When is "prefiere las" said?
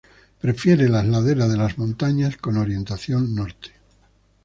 0.41-1.05